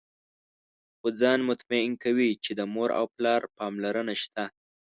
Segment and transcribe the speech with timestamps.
[0.97, 4.43] خو ځان مطمئن کوي چې د مور او پلار پاملرنه شته.